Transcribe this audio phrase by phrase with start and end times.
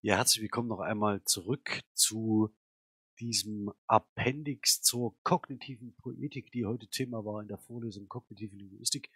[0.00, 2.54] Ja, herzlich willkommen noch einmal zurück zu
[3.18, 9.10] diesem Appendix zur kognitiven Poetik, die heute Thema war in der Vorlesung Kognitive Linguistik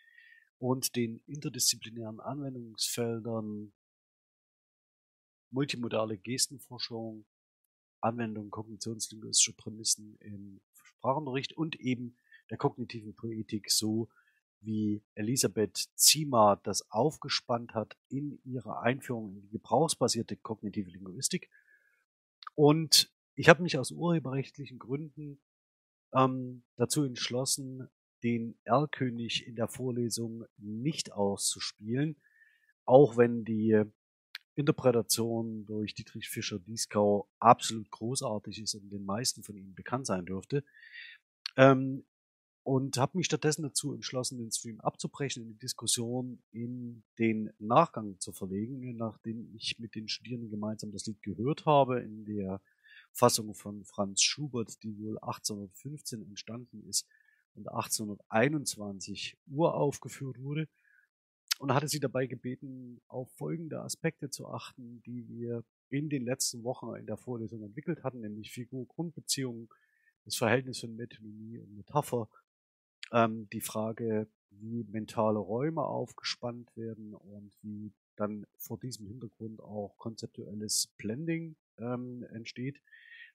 [0.59, 3.73] und den interdisziplinären Anwendungsfeldern
[5.50, 7.27] multimodale Gestenforschung,
[8.01, 12.16] Anwendung kognitionslinguistischer Prämissen im Sprachunterricht und eben
[12.51, 14.09] der kognitiven Poetik so
[14.62, 21.50] wie Elisabeth Ziemer das aufgespannt hat in ihrer Einführung in die gebrauchsbasierte kognitive Linguistik.
[22.54, 25.40] Und ich habe mich aus urheberrechtlichen Gründen
[26.14, 27.88] ähm, dazu entschlossen,
[28.23, 32.16] den Erlkönig in der Vorlesung nicht auszuspielen,
[32.84, 33.82] auch wenn die
[34.54, 40.65] Interpretation durch Dietrich Fischer-Dieskau absolut großartig ist und den meisten von Ihnen bekannt sein dürfte.
[41.56, 42.04] Ähm,
[42.65, 48.21] und habe mich stattdessen dazu entschlossen, den Stream abzubrechen und die Diskussion in den Nachgang
[48.21, 52.60] zu verlegen, nachdem ich mit den Studierenden gemeinsam das Lied gehört habe in der
[53.13, 57.07] Fassung von Franz Schubert, die wohl 1815 entstanden ist
[57.54, 60.69] und 1821 uraufgeführt wurde
[61.59, 66.62] und hatte sie dabei gebeten, auf folgende Aspekte zu achten, die wir in den letzten
[66.62, 69.69] Wochen in der Vorlesung entwickelt hatten, nämlich Figur-Grundbeziehungen,
[70.25, 72.28] das Verhältnis von Metonymie und Metapher,
[73.12, 79.97] ähm, die Frage, wie mentale Räume aufgespannt werden und wie dann vor diesem Hintergrund auch
[79.97, 82.81] konzeptuelles Blending ähm, entsteht.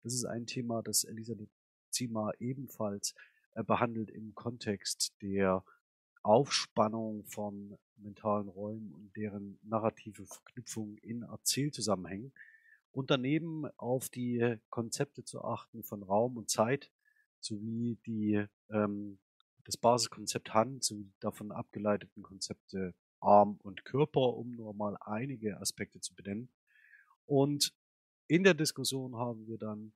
[0.04, 1.50] Das ist ein Thema, das Elisabeth
[1.90, 3.16] Zima ebenfalls
[3.56, 5.64] äh, behandelt im Kontext der
[6.22, 12.34] Aufspannung von mentalen Räumen und deren narrative Verknüpfung in Erzählzusammenhängen
[12.92, 16.92] und daneben auf die Konzepte zu achten von Raum und Zeit
[17.40, 19.20] sowie die ähm,
[19.68, 26.00] das Basiskonzept Hand sowie davon abgeleiteten Konzepte Arm und Körper, um nur mal einige Aspekte
[26.00, 26.50] zu benennen.
[27.26, 27.76] Und
[28.28, 29.92] in der Diskussion haben wir dann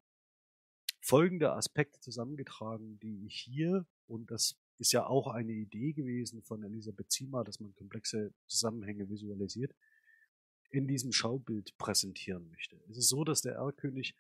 [1.00, 6.64] folgende Aspekte zusammengetragen, die ich hier, und das ist ja auch eine Idee gewesen von
[6.64, 9.74] Elisabeth Zima, dass man komplexe Zusammenhänge visualisiert,
[10.70, 12.78] in diesem Schaubild präsentieren möchte.
[12.90, 14.16] Es ist so, dass der Erlkönig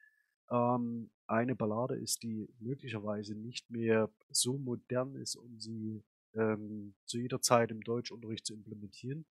[0.51, 6.03] ähm, eine Ballade ist, die möglicherweise nicht mehr so modern ist, um sie
[6.33, 9.25] ähm, zu jeder Zeit im Deutschunterricht zu implementieren.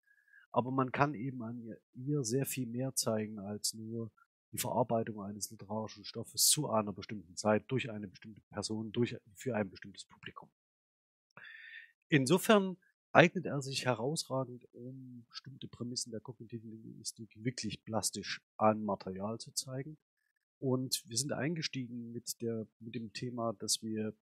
[0.51, 4.11] Aber man kann eben an ihr, ihr sehr viel mehr zeigen als nur
[4.51, 9.55] die Verarbeitung eines literarischen Stoffes zu einer bestimmten Zeit durch eine bestimmte Person, durch, für
[9.55, 10.49] ein bestimmtes Publikum.
[12.09, 12.77] Insofern
[13.13, 19.51] eignet er sich herausragend, um bestimmte Prämissen der kognitiven Linguistik wirklich plastisch an Material zu
[19.53, 19.97] zeigen.
[20.61, 24.13] Und wir sind eingestiegen mit, der, mit dem Thema, dass wir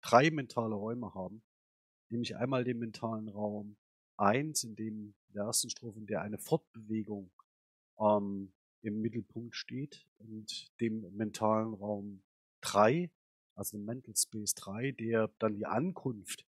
[0.00, 1.42] drei mentale Räume haben.
[2.08, 3.76] Nämlich einmal den mentalen Raum
[4.16, 7.30] 1, in dem in der ersten Strophe, in der eine Fortbewegung
[8.00, 8.52] ähm,
[8.82, 12.22] im Mittelpunkt steht, und dem mentalen Raum
[12.62, 13.12] 3,
[13.54, 16.44] also dem Mental Space 3, der dann die Ankunft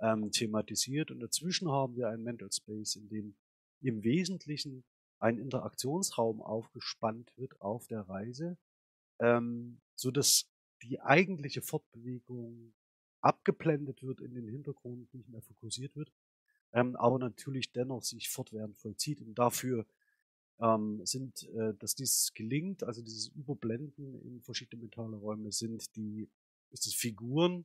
[0.00, 1.10] ähm, thematisiert.
[1.10, 3.36] Und dazwischen haben wir einen Mental Space, in dem
[3.82, 4.84] im Wesentlichen
[5.24, 8.58] ein Interaktionsraum aufgespannt wird auf der Reise,
[9.20, 10.50] ähm, so dass
[10.82, 12.74] die eigentliche Fortbewegung
[13.22, 16.12] abgeblendet wird in den Hintergrund, nicht mehr fokussiert wird,
[16.74, 19.22] ähm, aber natürlich dennoch sich fortwährend vollzieht.
[19.22, 19.86] Und dafür
[20.60, 26.28] ähm, sind, äh, dass dies gelingt, also dieses Überblenden in verschiedene mentale Räume, sind die,
[26.70, 27.64] ist es Figuren,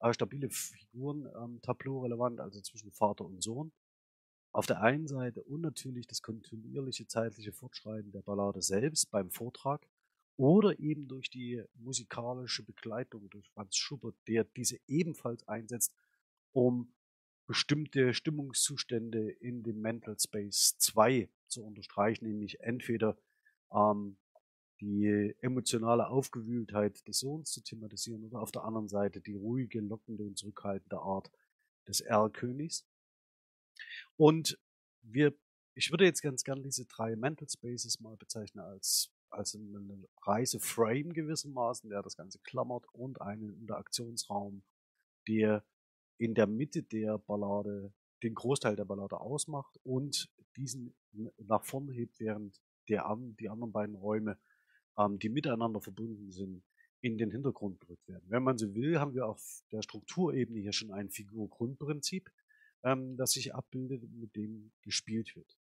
[0.00, 3.72] äh, stabile Figuren ähm, Tableau relevant, also zwischen Vater und Sohn
[4.52, 9.86] auf der einen Seite und natürlich das kontinuierliche zeitliche Fortschreiten der Ballade selbst beim Vortrag
[10.36, 15.94] oder eben durch die musikalische Begleitung durch Franz Schubert, der diese ebenfalls einsetzt,
[16.52, 16.92] um
[17.46, 23.18] bestimmte Stimmungszustände in dem Mental Space 2 zu unterstreichen, nämlich entweder
[23.72, 24.16] ähm,
[24.80, 30.22] die emotionale Aufgewühltheit des Sohns zu thematisieren oder auf der anderen Seite die ruhige, lockende
[30.24, 31.30] und zurückhaltende Art
[31.88, 32.86] des Erlkönigs.
[34.16, 34.58] Und
[35.02, 35.34] wir,
[35.74, 41.12] ich würde jetzt ganz gern diese drei Mental Spaces mal bezeichnen als, als eine Reiseframe
[41.12, 44.62] gewissermaßen, der das Ganze klammert und einen Interaktionsraum,
[45.26, 45.64] der
[46.18, 47.92] in der Mitte der Ballade
[48.22, 50.94] den Großteil der Ballade ausmacht und diesen
[51.38, 53.04] nach vorne hebt, während der,
[53.38, 54.38] die anderen beiden Räume,
[54.96, 56.64] ähm, die miteinander verbunden sind,
[57.00, 58.24] in den Hintergrund gerückt werden.
[58.28, 62.30] Wenn man so will, haben wir auf der Strukturebene hier schon ein Figur-Grundprinzip,
[62.82, 65.56] ähm, das sich abbildet und mit dem gespielt wird.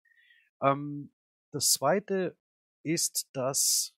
[0.62, 1.10] Ähm,
[1.50, 2.36] das zweite
[2.82, 3.94] ist, dass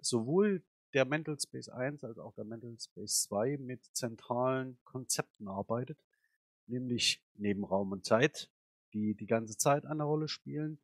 [0.00, 0.62] sowohl
[0.94, 5.98] der Mental Space 1 als auch der Mental Space 2 mit zentralen Konzepten arbeitet,
[6.66, 8.50] nämlich neben Raum und Zeit,
[8.92, 10.78] die die ganze Zeit eine Rolle spielen,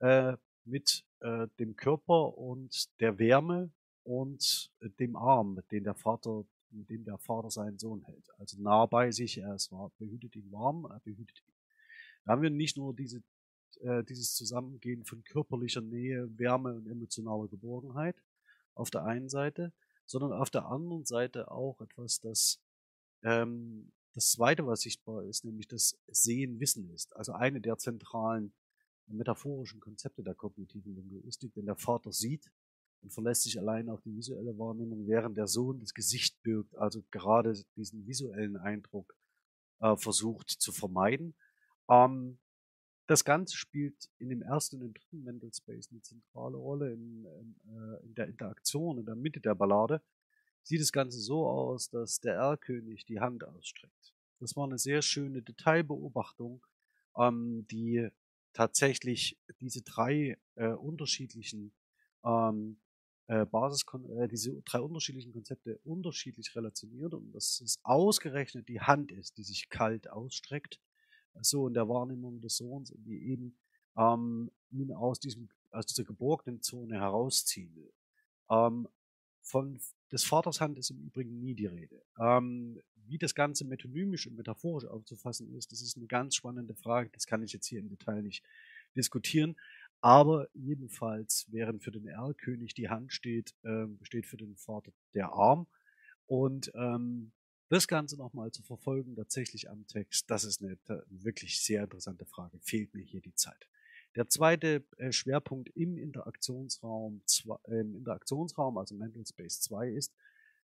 [0.00, 3.70] äh, mit äh, dem Körper und der Wärme
[4.04, 8.28] und dem Arm, den der Vater, mit dem der Vater seinen Sohn hält.
[8.38, 11.52] Also nah bei sich, er ist, behütet ihn warm, er behütet ihn.
[12.24, 13.22] Da haben wir nicht nur diese,
[13.80, 18.16] äh, dieses Zusammengehen von körperlicher Nähe, Wärme und emotionaler Geborgenheit
[18.74, 19.72] auf der einen Seite,
[20.06, 22.60] sondern auf der anderen Seite auch etwas, das
[23.22, 27.14] ähm, das Zweite, was sichtbar ist, nämlich das Sehen Wissen ist.
[27.16, 28.52] Also eine der zentralen
[29.06, 32.50] metaphorischen Konzepte der kognitiven Linguistik, denn der Vater sieht
[33.04, 37.04] und verlässt sich allein auf die visuelle Wahrnehmung, während der Sohn das Gesicht birgt, also
[37.10, 39.14] gerade diesen visuellen Eindruck
[39.80, 41.34] äh, versucht zu vermeiden.
[41.88, 42.38] Ähm,
[43.06, 47.56] das Ganze spielt in dem ersten und dritten Mental Space eine zentrale Rolle in, in,
[47.68, 50.00] äh, in der Interaktion, in der Mitte der Ballade
[50.62, 54.14] sieht das Ganze so aus, dass der Erlkönig die Hand ausstreckt.
[54.40, 56.66] Das war eine sehr schöne Detailbeobachtung,
[57.18, 58.08] ähm, die
[58.54, 61.74] tatsächlich diese drei äh, unterschiedlichen
[62.24, 62.78] ähm,
[63.26, 63.84] äh, Basis,
[64.18, 69.42] äh, diese drei unterschiedlichen Konzepte unterschiedlich relationiert und dass es ausgerechnet die Hand ist, die
[69.42, 70.80] sich kalt ausstreckt,
[71.40, 73.56] so in der Wahrnehmung des Sohns, die eben
[73.96, 77.92] ähm, ihn aus diesem aus dieser geborgenen Zone herausziehen will.
[78.50, 78.88] Ähm,
[79.42, 79.80] von
[80.10, 82.02] des Vaters Hand ist im Übrigen nie die Rede.
[82.18, 87.10] Ähm, wie das Ganze metonymisch und metaphorisch aufzufassen ist, das ist eine ganz spannende Frage.
[87.12, 88.42] Das kann ich jetzt hier im Detail nicht
[88.96, 89.56] diskutieren.
[90.04, 95.32] Aber jedenfalls, während für den Erlkönig die Hand steht, äh, steht für den Vater der
[95.32, 95.66] Arm.
[96.26, 97.32] Und ähm,
[97.70, 100.76] das Ganze nochmal zu verfolgen, tatsächlich am Text, das ist eine
[101.08, 102.58] wirklich sehr interessante Frage.
[102.60, 103.66] Fehlt mir hier die Zeit.
[104.14, 107.22] Der zweite äh, Schwerpunkt im Interaktionsraum,
[107.68, 110.14] äh, im Interaktionsraum, also Mental Space 2, ist,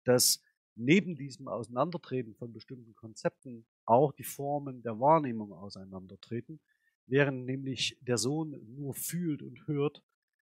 [0.03, 0.43] dass
[0.75, 6.59] neben diesem Auseinandertreten von bestimmten Konzepten auch die Formen der Wahrnehmung auseinandertreten.
[7.05, 10.03] Während nämlich der Sohn nur fühlt und hört,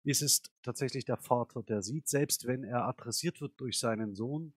[0.03, 2.07] ist es tatsächlich der Vater, der sieht.
[2.07, 4.53] Selbst wenn er adressiert wird durch seinen Sohn,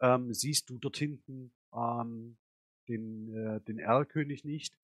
[0.00, 2.36] ähm, siehst du dort hinten ähm,
[2.88, 4.78] den, äh, den Erlkönig nicht.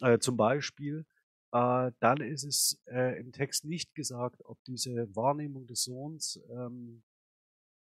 [0.00, 1.06] Äh, zum Beispiel
[1.52, 7.02] äh, dann ist es äh, im Text nicht gesagt, ob diese Wahrnehmung des Sohns ähm,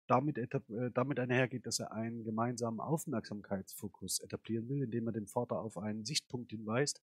[0.06, 5.60] damit, äh, damit einhergeht, dass er einen gemeinsamen Aufmerksamkeitsfokus etablieren will, indem er den Vater
[5.60, 7.02] auf einen Sichtpunkt hinweist,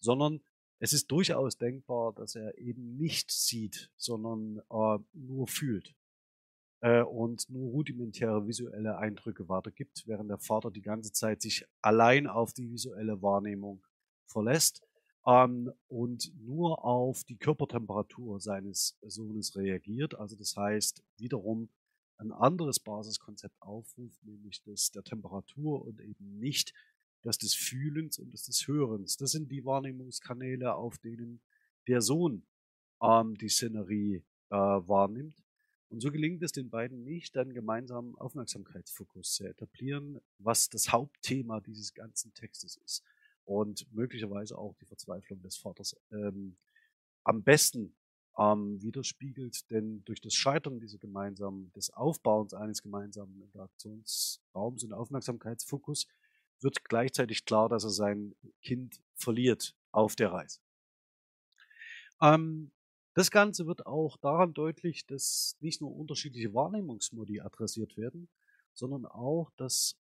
[0.00, 0.40] sondern
[0.78, 5.94] es ist durchaus denkbar, dass er eben nicht sieht, sondern äh, nur fühlt
[6.80, 12.26] äh, und nur rudimentäre visuelle Eindrücke weitergibt, während der Vater die ganze Zeit sich allein
[12.26, 13.84] auf die visuelle Wahrnehmung
[14.26, 14.82] verlässt
[15.26, 20.14] ähm, und nur auf die Körpertemperatur seines Sohnes reagiert.
[20.18, 21.68] Also das heißt wiederum
[22.16, 26.74] ein anderes Basiskonzept aufruft, nämlich das der Temperatur und eben nicht
[27.22, 29.16] das des Fühlens und das des Hörens.
[29.16, 31.40] Das sind die Wahrnehmungskanäle, auf denen
[31.86, 32.46] der Sohn
[33.02, 35.42] ähm, die Szenerie äh, wahrnimmt.
[35.90, 41.60] Und so gelingt es den beiden nicht, einen gemeinsamen Aufmerksamkeitsfokus zu etablieren, was das Hauptthema
[41.60, 43.02] dieses ganzen Textes ist
[43.44, 46.56] und möglicherweise auch die Verzweiflung des Vaters ähm,
[47.24, 47.96] am besten
[48.38, 56.06] ähm, widerspiegelt, denn durch das Scheitern dieser gemeinsamen, des Aufbauens eines gemeinsamen Interaktionsraums und Aufmerksamkeitsfokus
[56.60, 60.60] wird gleichzeitig klar, dass er sein Kind verliert auf der Reise.
[62.20, 62.70] Ähm,
[63.14, 68.28] das Ganze wird auch daran deutlich, dass nicht nur unterschiedliche Wahrnehmungsmodi adressiert werden,
[68.72, 69.96] sondern auch, dass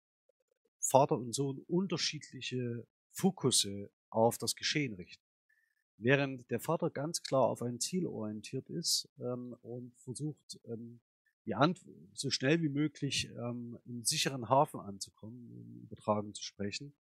[0.80, 5.24] Vater und Sohn unterschiedliche Fokusse auf das Geschehen richten.
[5.98, 11.00] Während der Vater ganz klar auf ein Ziel orientiert ist ähm, und versucht, ähm,
[11.48, 16.94] die Ant so schnell wie möglich ähm, im sicheren Hafen anzukommen, um übertragen zu sprechen,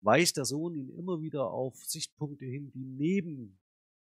[0.00, 3.58] weist der Sohn ihn immer wieder auf Sichtpunkte hin, die neben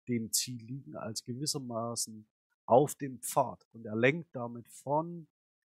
[0.08, 2.26] dem Ziel liegen, als gewissermaßen
[2.66, 3.68] auf dem Pfad.
[3.74, 5.28] Und er lenkt damit von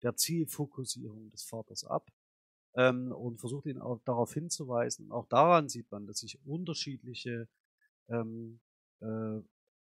[0.02, 2.12] der Zielfokussierung des Vaters ab
[2.74, 5.10] ähm, und versucht ihn auch darauf hinzuweisen.
[5.10, 7.48] Auch daran sieht man, dass sich unterschiedliche
[8.08, 8.60] ähm,
[9.00, 9.40] äh,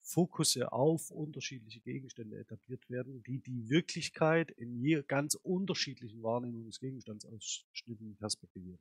[0.08, 6.80] Fokusse auf unterschiedliche Gegenstände etabliert werden, die die Wirklichkeit in je ganz unterschiedlichen Wahrnehmungen des
[6.80, 8.80] Gegenstandsausschnitten perspektivieren.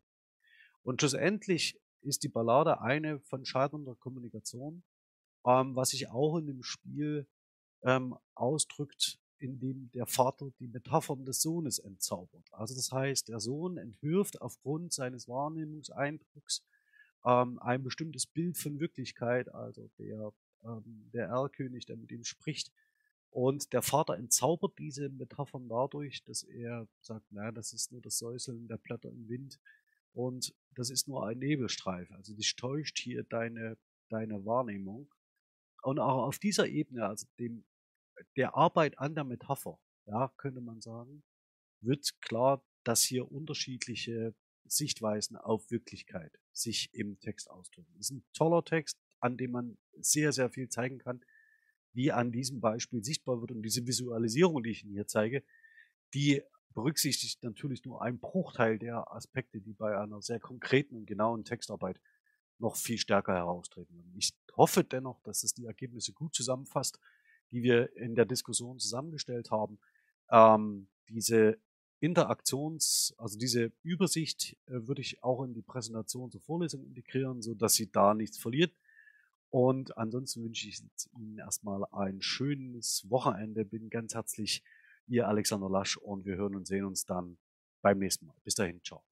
[0.84, 4.84] Und schlussendlich ist die Ballade eine von scheiternder Kommunikation,
[5.46, 7.28] ähm, was sich auch in dem Spiel
[7.84, 12.46] ähm, ausdrückt, in dem der Vater die Metaphern des Sohnes entzaubert.
[12.54, 16.64] Also das heißt, der Sohn entwirft aufgrund seines Wahrnehmungseindrucks
[17.26, 20.32] ähm, ein bestimmtes Bild von Wirklichkeit, also der,
[20.68, 22.72] ähm, der Erlkönig, der mit ihm spricht.
[23.30, 28.18] Und der Vater entzaubert diese Metaphern dadurch, dass er sagt, naja, das ist nur das
[28.18, 29.60] Säuseln der Blätter im Wind
[30.14, 32.12] und das ist nur ein Nebelstreif.
[32.12, 33.78] Also dich täuscht hier deine,
[34.10, 35.14] deine Wahrnehmung.
[35.84, 37.64] Und auch auf dieser Ebene, also dem,
[38.36, 41.24] der Arbeit an der Metapher, ja, könnte man sagen,
[41.82, 44.34] wird klar, dass hier unterschiedliche
[44.66, 47.94] Sichtweisen auf Wirklichkeit sich im Text ausdrücken.
[47.98, 51.22] Das ist ein toller Text, an dem man sehr, sehr viel zeigen kann,
[51.94, 53.52] wie an diesem Beispiel sichtbar wird.
[53.52, 55.44] Und diese Visualisierung, die ich Ihnen hier zeige,
[56.14, 56.42] die
[56.74, 62.00] berücksichtigt natürlich nur einen Bruchteil der Aspekte, die bei einer sehr konkreten und genauen Textarbeit
[62.60, 64.14] noch viel stärker heraustreten.
[64.16, 67.00] Ich hoffe dennoch, dass es die Ergebnisse gut zusammenfasst,
[67.52, 69.80] die wir in der Diskussion zusammengestellt haben.
[70.30, 71.58] Ähm, diese
[72.00, 77.56] Interaktions, also diese Übersicht äh, würde ich auch in die Präsentation zur Vorlesung integrieren, so
[77.56, 78.74] dass sie da nichts verliert.
[79.50, 80.82] Und ansonsten wünsche ich
[81.18, 83.66] Ihnen erstmal ein schönes Wochenende.
[83.66, 84.64] Bin ganz herzlich
[85.08, 87.38] Ihr Alexander Lasch und wir hören und sehen uns dann
[87.82, 88.36] beim nächsten Mal.
[88.44, 89.04] Bis dahin, ciao.